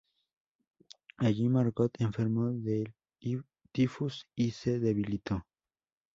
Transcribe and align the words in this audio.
Allí, 1.17 1.47
Margot 1.47 1.93
enfermó 2.01 2.49
de 2.51 2.91
tifus 3.71 4.27
y 4.33 4.49
se 4.49 4.79
debilitó. 4.79 5.45